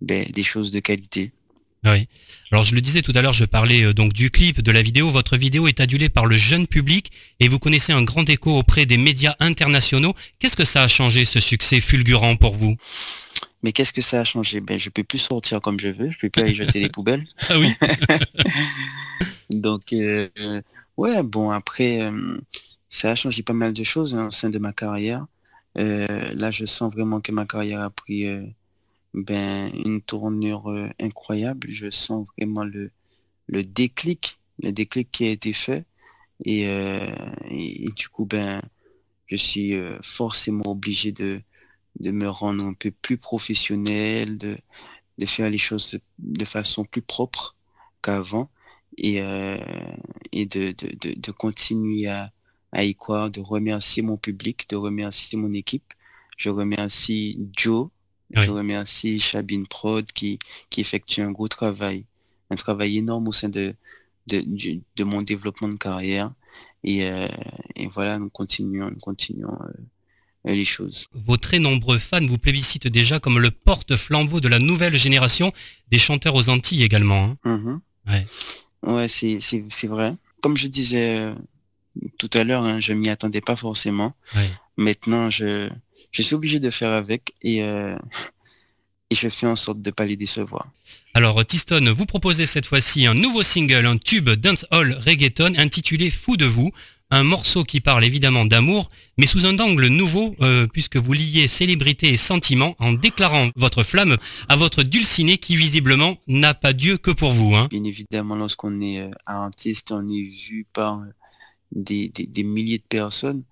[0.00, 1.30] ben, des choses de qualité.
[1.86, 2.08] Oui.
[2.52, 4.82] Alors je le disais tout à l'heure, je parlais euh, donc du clip, de la
[4.82, 5.10] vidéo.
[5.10, 8.86] Votre vidéo est adulée par le jeune public et vous connaissez un grand écho auprès
[8.86, 10.14] des médias internationaux.
[10.38, 12.76] Qu'est-ce que ça a changé, ce succès fulgurant pour vous?
[13.62, 14.60] Mais qu'est-ce que ça a changé?
[14.60, 17.24] Ben, Je peux plus sortir comme je veux, je peux plus aller jeter les poubelles.
[17.48, 17.72] Ah oui.
[19.50, 20.28] Donc, euh,
[20.96, 22.38] ouais, bon, après, euh,
[22.88, 25.26] ça a changé pas mal de choses hein, au sein de ma carrière.
[25.74, 28.26] là, je sens vraiment que ma carrière a pris
[29.16, 31.68] ben, une tournure euh, incroyable.
[31.70, 32.90] Je sens vraiment le,
[33.48, 35.84] le déclic, le déclic qui a été fait.
[36.44, 37.14] Et, euh,
[37.96, 38.60] du coup, ben,
[39.26, 41.40] je suis euh, forcément obligé de,
[42.00, 44.56] de me rendre un peu plus professionnel, de,
[45.18, 47.56] de faire les choses de, façon plus propre
[48.02, 48.50] qu'avant
[48.98, 49.16] et,
[50.32, 52.30] et de, de, de, continuer à,
[52.72, 55.94] à y croire, de remercier mon public, de remercier mon équipe.
[56.36, 57.88] Je remercie Joe
[58.44, 60.38] je remercie Chabine Prod qui,
[60.70, 62.04] qui effectue un gros travail,
[62.50, 63.74] un travail énorme au sein de,
[64.26, 66.32] de, mon développement de carrière.
[66.84, 67.26] Et, euh,
[67.74, 69.56] et, voilà, nous continuons, nous continuons
[70.46, 71.08] euh, les choses.
[71.12, 75.52] Vos très nombreux fans vous plébiscitent déjà comme le porte-flambeau de la nouvelle génération
[75.90, 77.36] des chanteurs aux Antilles également.
[77.44, 77.80] Hein.
[78.06, 78.12] Mm-hmm.
[78.12, 78.26] Ouais,
[78.92, 80.14] ouais c'est vrai.
[80.42, 81.32] Comme je disais
[82.18, 84.14] tout à l'heure, hein, je m'y attendais pas forcément.
[84.76, 85.68] Maintenant, je,
[86.12, 87.96] je suis obligé de faire avec et, euh,
[89.10, 90.68] et je fais en sorte de ne pas les décevoir.
[91.14, 96.36] Alors, Tiston, vous proposez cette fois-ci un nouveau single, un tube dancehall reggaeton intitulé Fou
[96.36, 96.72] de vous.
[97.10, 101.46] Un morceau qui parle évidemment d'amour, mais sous un angle nouveau, euh, puisque vous liez
[101.46, 104.16] célébrité et sentiment en déclarant votre flamme
[104.48, 107.54] à votre dulciné qui visiblement n'a pas Dieu que pour vous.
[107.54, 107.68] Hein.
[107.70, 111.00] Bien évidemment, lorsqu'on est euh, artiste, on est vu par
[111.72, 112.10] des,
[112.42, 113.42] milliers de personnes,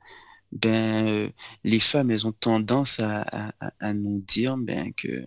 [0.54, 1.28] ben, euh,
[1.64, 5.26] les femmes, elles ont tendance à, nous dire ben, que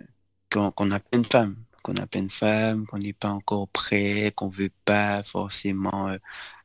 [0.49, 4.31] qu'on a plein de femmes, qu'on a plein de femmes, qu'on n'est pas encore prêt,
[4.35, 6.17] qu'on veut pas forcément euh,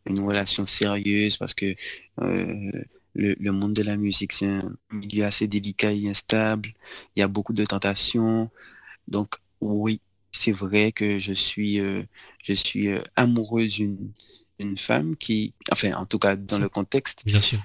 [0.07, 1.75] une relation sérieuse parce que
[2.20, 2.70] euh,
[3.14, 6.70] le, monde de la musique, c'est un milieu assez délicat et instable.
[7.16, 8.51] Il y a beaucoup de tentations.
[9.09, 11.79] Donc oui, c'est vrai que je suis,
[12.42, 14.12] je suis amoureuse d'une
[14.62, 17.22] une femme qui, enfin, en tout cas, dans le contexte.
[17.27, 17.59] Bien sûr.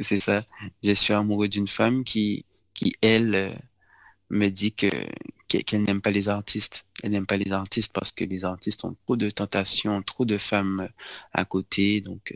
[0.00, 0.44] C'est ça.
[0.82, 3.50] Je suis amoureux d'une femme qui, qui elle, euh,
[4.30, 4.88] me dit que
[5.48, 6.84] qu'elle n'aime pas les artistes.
[7.04, 10.38] Elle n'aime pas les artistes parce que les artistes ont trop de tentations, trop de
[10.38, 10.88] femmes euh,
[11.32, 12.00] à côté.
[12.00, 12.34] Donc,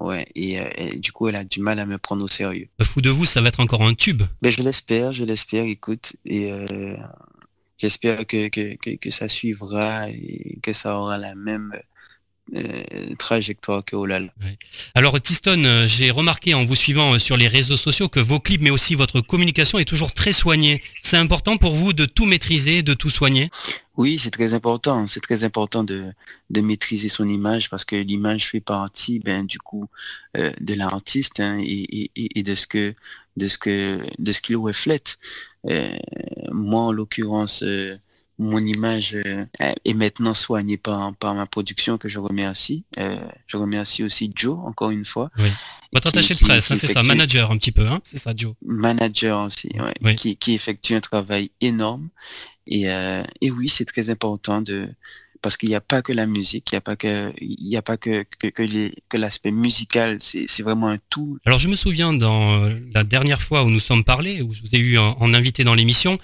[0.00, 0.26] euh, ouais.
[0.34, 2.68] Et, du coup, elle a du mal à me prendre au sérieux.
[2.82, 4.22] Fou de vous, ça va être encore un tube?
[4.40, 5.64] Ben, je l'espère, je l'espère.
[5.64, 6.50] Écoute, et
[7.76, 11.74] j'espère que, que, que, ça suivra et que ça aura la même
[13.18, 14.32] trajectoire que Olal.
[14.94, 18.40] Alors Tiston, euh, j'ai remarqué en vous suivant euh, sur les réseaux sociaux que vos
[18.40, 20.82] clips mais aussi votre communication est toujours très soignée.
[21.02, 23.50] C'est important pour vous de tout maîtriser, de tout soigner?
[23.96, 25.06] Oui, c'est très important.
[25.06, 26.12] C'est très important de,
[26.50, 29.88] de, maîtriser son image parce que l'image fait partie ben, du coup
[30.34, 32.94] de l'artiste hein, et, et, et, de ce que
[33.36, 35.18] de ce que de ce qu'il reflète.
[36.52, 37.64] moi en l'occurrence
[38.38, 39.44] mon image euh,
[39.84, 42.84] est maintenant soignée par, par ma production que je remercie.
[42.98, 45.30] Euh, je remercie aussi Joe, encore une fois.
[45.38, 45.48] Oui.
[45.92, 48.54] Votre attaché de presse, hein, c'est ça, manager un petit peu, hein, c'est ça Joe.
[48.64, 49.70] Manager aussi,
[50.02, 52.08] ouais, Qui, qui, effectue un travail énorme.
[52.66, 54.88] Et, euh, et oui, c'est très important de
[55.40, 57.76] parce qu'il n'y a pas que la musique, il n'y a pas que il y
[57.76, 61.38] a pas que que, que l'aspect musical, c'est vraiment un tout.
[61.46, 64.74] Alors je me souviens dans la dernière fois où nous sommes parlé, où je vous
[64.74, 66.18] ai eu en invité dans l'émission,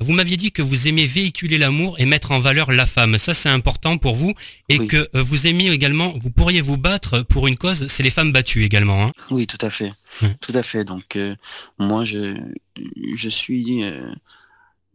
[0.00, 3.18] vous m'aviez dit que vous aimez véhiculer l'amour et mettre en valeur la femme.
[3.18, 4.34] Ça, c'est important pour vous.
[4.68, 8.10] Et que euh, vous aimez également, vous pourriez vous battre pour une cause, c'est les
[8.10, 9.04] femmes battues également.
[9.04, 9.12] Hein.
[9.30, 9.92] oui, tout à fait.
[10.40, 10.84] Tout à fait.
[10.84, 11.36] Donc, euh,
[11.78, 12.36] moi, je,
[13.14, 13.84] je suis...
[13.84, 14.12] Euh,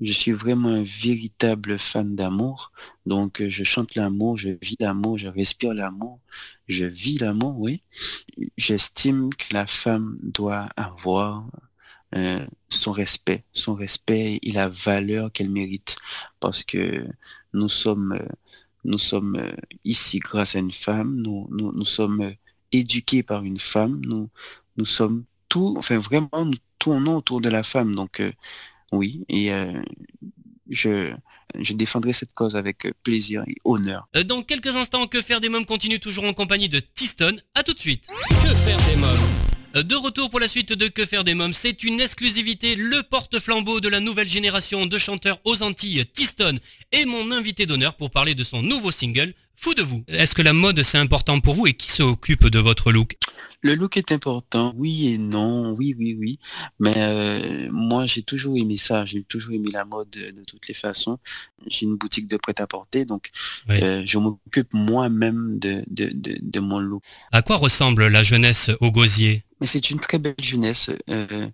[0.02, 2.74] je suis vraiment un véritable fan d'amour.
[3.06, 6.20] Donc, je chante l'amour, je vis l'amour, je respire l'amour,
[6.68, 7.82] je vis l'amour, oui.
[8.58, 11.46] J'estime que la femme doit avoir
[12.15, 15.97] euh, son respect, son respect et la valeur qu'elle mérite.
[16.39, 17.06] Parce que
[17.54, 18.28] nous sommes, euh,
[18.86, 19.51] nous sommes euh,
[19.84, 22.34] ici grâce à une femme, nous, nous, sommes
[22.71, 24.30] éduqués par une femme, nous,
[24.78, 27.95] nous sommes tout, enfin vraiment, nous tournons autour de la femme.
[27.95, 28.21] Donc
[28.91, 29.51] oui, et
[30.69, 31.13] je,
[31.60, 34.08] je défendrai cette cause avec plaisir et honneur.
[34.25, 37.38] Dans quelques instants, Que faire des mômes continue toujours en compagnie de Tiston.
[37.54, 38.08] À tout de suite.
[38.30, 39.35] Que faire des mômes?
[39.83, 43.81] De retour pour la suite de Que faire des mômes, c'est une exclusivité, le porte-flambeau
[43.81, 46.57] de la nouvelle génération de chanteurs aux Antilles, Tiston,
[46.93, 50.04] et mon invité d'honneur pour parler de son nouveau single, Fou de vous.
[50.08, 53.18] Est-ce que la mode c'est important pour vous et qui s'occupe de votre look?
[53.62, 56.39] Le look est important, oui et non, oui, oui, oui.
[56.80, 60.74] Mais euh, moi j'ai toujours aimé ça, j'ai toujours aimé la mode de, toutes les
[60.74, 61.18] façons.
[61.68, 63.30] J'ai une boutique de prêt-à-porter, donc
[63.70, 67.04] euh, je m'occupe moi-même de, de, de, mon look.
[67.32, 69.44] À quoi ressemble la jeunesse au gosier?
[69.62, 71.50] Mais c'est une très belle jeunesse euh,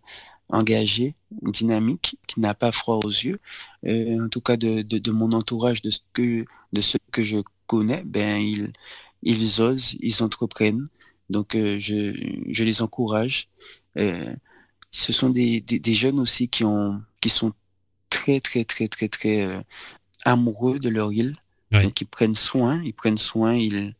[0.52, 3.40] engagée, dynamique, qui n'a pas froid aux yeux.
[3.86, 7.38] Euh, en tout cas, de, mon entourage, de ce que, de ce que je
[7.78, 8.74] connais, ben, ils,
[9.24, 10.88] ils osent, ils entreprennent.
[11.30, 13.48] Donc, euh, je, les encourage.
[13.96, 17.54] ce sont des, jeunes aussi qui, ont, qui sont
[18.10, 19.64] très, très, très, très, très
[20.26, 21.36] amoureux de leur île.
[21.72, 23.96] Donc, ils prennent soin, ils prennent soin, ils,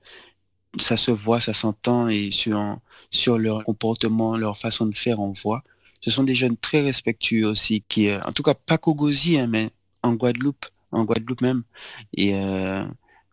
[0.80, 2.78] ça se voit, ça s'entend et sur,
[3.10, 5.64] sur leur comportement, leur façon de faire, on voit.
[6.02, 9.40] Ce sont des jeunes très respectueux aussi, qui, euh, en tout cas pas qu'au Gosier,
[9.40, 9.70] hein, mais
[10.02, 11.64] en Guadeloupe, en Guadeloupe même.
[12.14, 12.86] Et euh,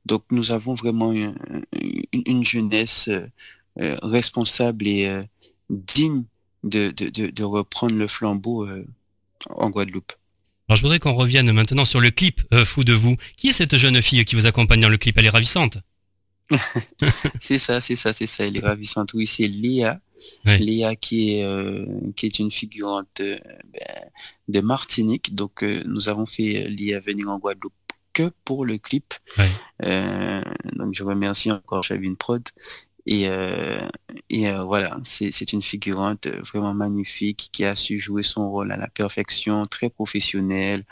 [0.06, 5.22] donc nous avons vraiment une, jeunesse euh, responsable et
[5.70, 6.24] digne
[6.64, 8.66] de, de, de, reprendre le flambeau
[9.50, 10.12] en Guadeloupe.
[10.68, 13.16] Alors je voudrais qu'on revienne maintenant sur le clip Fou de vous.
[13.36, 15.16] Qui est cette jeune fille qui vous accompagne dans le clip?
[15.18, 15.78] Elle est ravissante.
[17.40, 18.46] c'est ça, c'est ça, c'est ça.
[18.46, 19.12] Elle est ravissante.
[19.14, 20.00] Oui, c'est Léa.
[20.44, 23.38] Léa qui est, euh, qui est une figurante ben,
[24.48, 25.34] de Martinique.
[25.34, 27.72] Donc nous avons fait Léa venir en Guadeloupe
[28.18, 29.14] que pour le clip.
[29.80, 32.42] donc je remercie encore Chavine Prod.
[33.06, 33.26] Et,
[34.28, 38.88] et voilà, c'est une figurante vraiment magnifique qui a su jouer son rôle à la
[38.88, 40.84] perfection, très professionnelle.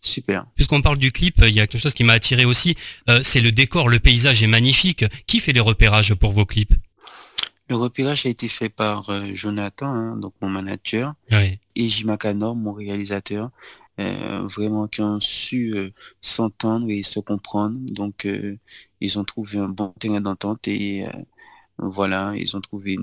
[0.00, 0.46] Super.
[0.54, 2.76] Puisqu'on parle du clip, il y a quelque chose qui m'a attiré aussi,
[3.08, 5.04] euh, c'est le décor, le paysage est magnifique.
[5.26, 6.74] Qui fait les repérages pour vos clips?
[7.68, 12.54] Le repérage a été fait par euh, Jonathan, hein, donc mon manager, et Jima Kanor,
[12.54, 13.48] mon réalisateur, euh,
[13.98, 15.74] vraiment qui ont su
[16.20, 17.78] s'entendre et se comprendre.
[17.90, 18.26] Donc
[19.00, 21.04] ils ont trouvé un bon terrain d'entente et
[21.78, 22.96] voilà, ils ont trouvé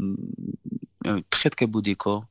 [1.05, 2.25] un très très beau décor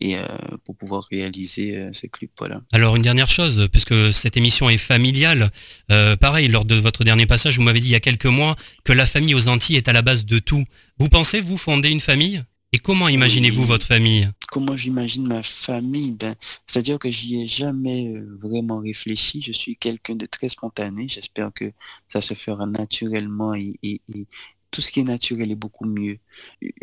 [0.00, 0.22] et euh,
[0.64, 2.30] pour pouvoir réaliser euh, ce clip.
[2.38, 2.60] Voilà.
[2.72, 5.50] Alors une dernière chose, puisque cette émission est familiale,
[5.90, 8.56] euh, pareil, lors de votre dernier passage, vous m'avez dit il y a quelques mois
[8.84, 10.64] que la famille aux Antilles est à la base de tout.
[10.98, 12.42] Vous pensez, vous, fonder une famille?
[12.72, 14.28] Et comment imaginez-vous votre famille?
[14.54, 16.36] Comment j'imagine ma famille ben,
[16.68, 19.42] C'est-à-dire que j'y ai jamais vraiment réfléchi.
[19.42, 21.08] Je suis quelqu'un de très spontané.
[21.08, 21.72] J'espère que
[22.06, 24.00] ça se fera naturellement et, et,
[24.70, 26.18] tout ce qui est naturel est beaucoup mieux.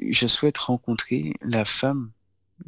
[0.05, 2.11] Je souhaite rencontrer la femme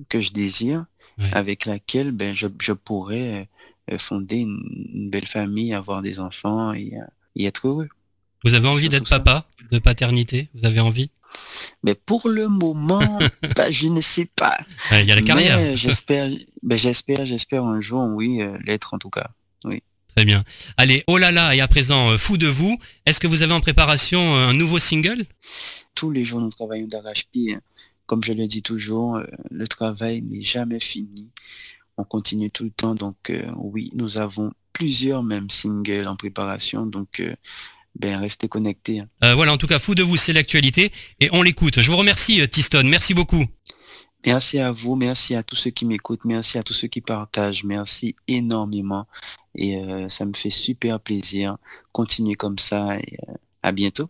[0.07, 0.85] que je désire,
[1.33, 3.49] avec laquelle ben, je, je pourrais
[3.91, 7.03] euh, fonder une, belle famille, avoir des enfants et, euh,
[7.35, 7.89] et être heureux.
[8.45, 10.47] Vous avez envie d'être papa, de paternité?
[10.53, 11.09] Vous avez envie?
[11.83, 13.19] Mais pour le moment,
[13.55, 14.57] bah, je ne sais pas.
[14.91, 15.59] Il y a la carrière.
[15.77, 16.29] J'espère,
[16.71, 19.31] j'espère, j'espère un jour, oui, euh, l'être en tout cas.
[19.65, 19.83] Oui.
[20.15, 20.43] Très bien.
[20.77, 22.77] Allez, oh là là, et à présent, fou de vous.
[23.05, 25.25] Est-ce que vous avez en préparation un nouveau single?
[25.95, 27.57] Tous les jours, nous travaillons d'arrache-pied
[28.05, 31.31] comme je le dis toujours, euh, le travail n'est jamais fini.
[31.97, 32.95] On continue tout le temps.
[32.95, 36.85] Donc euh, oui, nous avons plusieurs même singles en préparation.
[36.85, 37.35] Donc euh,
[37.95, 39.01] ben, restez connectés.
[39.21, 39.35] Hein.
[39.35, 40.91] voilà, en tout cas, fou de vous, c'est l'actualité.
[41.19, 41.81] Et on l'écoute.
[41.81, 42.83] Je vous remercie, Tiston.
[42.85, 43.45] Merci beaucoup.
[44.25, 47.65] Merci à vous, merci à tous ceux qui m'écoutent, merci à tous ceux qui partagent,
[47.65, 49.05] merci énormément.
[49.53, 49.77] Et
[50.07, 51.57] ça me fait super plaisir.
[51.91, 53.17] Continuez comme ça et
[53.61, 54.09] à bientôt.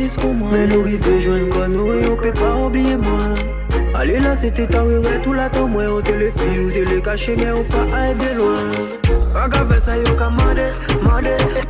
[0.00, 3.34] Artiste comme moi Mais nous rive joindre quoi nous on peut pas oublier moi.
[3.94, 4.82] Allez là c'était ta
[5.22, 8.54] tout l'attend moi au téléphone ou télé caché mais on pas aller bien loin.
[9.50, 10.70] Qu'à ça yo demander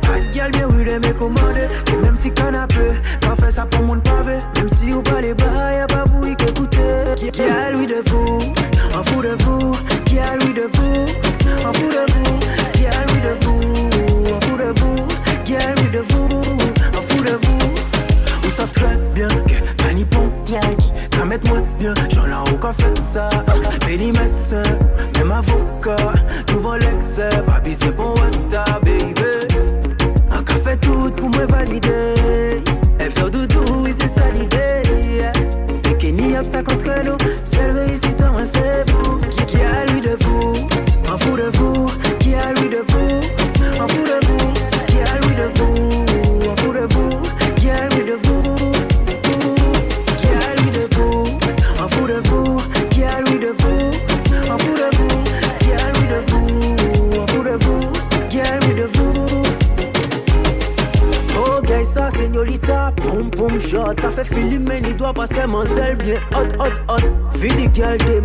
[0.01, 2.87] Pas de gueule bien oui mais commander Et même si canapé,
[3.21, 4.37] pas fait ça pour mon pavé.
[4.57, 6.79] Même si on pas les bas y'a pas vous qui écouter
[7.17, 8.39] Qui a lui de vous,
[8.97, 11.05] un fou de vous Qui a lui de vous,
[11.67, 12.39] un fou de vous
[12.73, 15.07] Qui a lui de vous, un fou de vous
[15.45, 16.41] Qui a de vous,
[18.67, 20.77] Très bien que Manny Pontiac
[21.09, 23.29] Qu'à mettre moi bien, j'en ai encore fait ça
[23.87, 24.61] Mais les médecins,
[25.17, 26.13] même avocat
[26.45, 29.13] Tout l'excès, papi c'est bon, resta baby
[30.31, 32.10] Un café tout pour me valider
[65.43, 67.37] il doit parce qu'elle m'en bien hot, hot, hot.
[67.37, 68.20] Fili girl dem,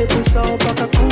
[0.00, 1.09] Deixa que o sol toca com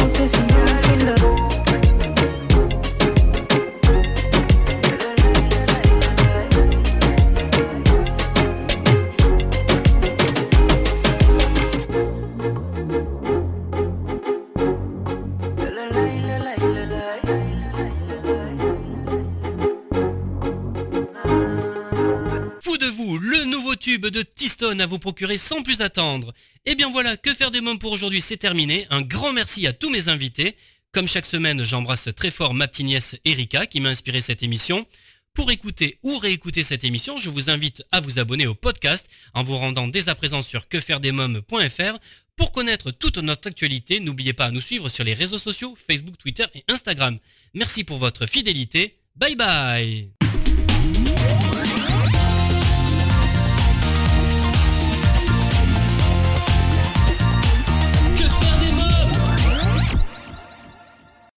[24.89, 26.35] vous procurer sans plus attendre.
[26.67, 28.87] Et eh bien voilà, que faire des mômes pour aujourd'hui, c'est terminé.
[28.91, 30.57] Un grand merci à tous mes invités.
[30.93, 34.87] Comme chaque semaine, j'embrasse très fort ma petite nièce Erika qui m'a inspiré cette émission.
[35.35, 39.45] Pour écouter ou réécouter cette émission, je vous invite à vous abonner au podcast en
[39.45, 41.99] vous rendant dès à présent sur quefairedesmoms.fr.
[42.37, 46.19] Pour connaître toute notre actualité, n'oubliez pas à nous suivre sur les réseaux sociaux, Facebook,
[46.19, 47.19] Twitter et Instagram.
[47.55, 48.99] Merci pour votre fidélité.
[49.17, 50.18] Bye bye